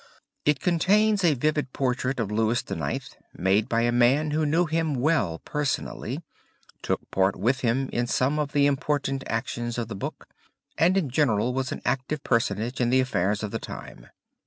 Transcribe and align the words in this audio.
It 0.45 0.59
contains 0.59 1.23
a 1.23 1.35
vivid 1.35 1.73
portrait 1.73 2.19
of 2.19 2.31
Louis 2.31 2.63
IX., 2.67 3.07
made 3.37 3.69
by 3.69 3.81
a 3.81 3.91
man 3.91 4.31
who 4.31 4.47
knew 4.47 4.65
him 4.65 4.95
well 4.95 5.37
personally, 5.45 6.23
took 6.81 7.11
part 7.11 7.35
with 7.35 7.59
him 7.59 7.87
in 7.93 8.07
some 8.07 8.39
of 8.39 8.51
the 8.51 8.65
important 8.65 9.23
actions 9.27 9.77
of 9.77 9.89
the 9.89 9.95
book, 9.95 10.27
and 10.75 10.97
in 10.97 11.11
general 11.11 11.53
was 11.53 11.71
an 11.71 11.83
active 11.85 12.23
personage 12.23 12.81
in 12.81 12.89
the 12.89 12.99
affairs 12.99 13.43
of 13.43 13.51
the 13.51 13.59
time. 13.59 14.07